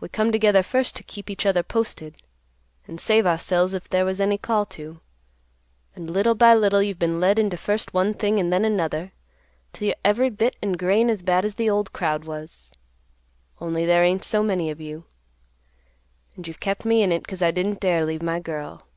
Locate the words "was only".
12.24-13.86